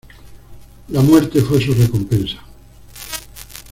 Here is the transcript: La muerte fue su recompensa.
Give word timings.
La 0.87 1.01
muerte 1.03 1.39
fue 1.43 1.61
su 1.61 1.75
recompensa. 1.75 2.43